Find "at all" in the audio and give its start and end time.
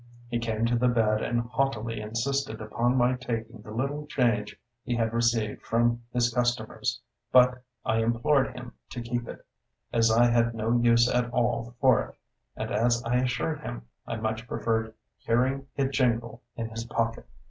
11.07-11.75